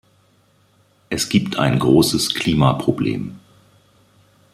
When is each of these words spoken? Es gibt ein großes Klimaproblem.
Es 1.11 1.29
gibt 1.29 1.59
ein 1.59 1.77
großes 1.77 2.33
Klimaproblem. 2.33 3.37